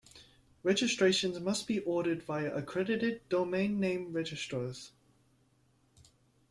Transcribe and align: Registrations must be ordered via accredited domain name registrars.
Registrations 0.63 1.39
must 1.39 1.67
be 1.67 1.79
ordered 1.81 2.23
via 2.23 2.51
accredited 2.55 3.21
domain 3.29 3.79
name 3.79 4.11
registrars. 4.13 4.93